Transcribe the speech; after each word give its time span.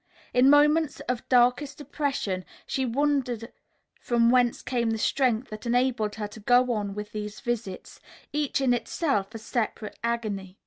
In 0.33 0.49
moments 0.49 0.99
of 1.01 1.29
darkest 1.29 1.77
depression 1.77 2.43
she 2.65 2.87
wondered 2.87 3.53
from 3.99 4.31
whence 4.31 4.63
came 4.63 4.89
the 4.89 4.97
strength 4.97 5.49
that 5.51 5.67
enabled 5.67 6.15
her 6.15 6.27
to 6.29 6.39
go 6.39 6.73
on 6.73 6.95
with 6.95 7.11
these 7.11 7.39
visits, 7.39 7.99
each 8.33 8.61
in 8.61 8.73
itself 8.73 9.35
a 9.35 9.37
separate 9.37 9.99
agony. 10.03 10.57